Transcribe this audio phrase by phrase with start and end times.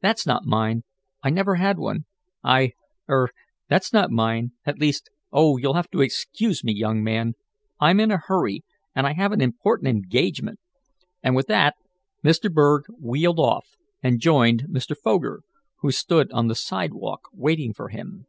[0.00, 0.82] "That's not mine.
[1.22, 2.06] I never had one
[2.42, 2.72] I
[3.06, 3.28] er
[3.68, 7.34] that's not mine at least Oh, you'll have to excuse me, young man,
[7.78, 10.58] I'm in a hurry, and I have an important engagement!"
[11.22, 11.74] and with that
[12.24, 12.50] Mr.
[12.50, 14.96] Berg wheeled off, and joined Mr.
[14.96, 15.42] Foger,
[15.80, 18.24] who stood on the sidewalk, waiting for him.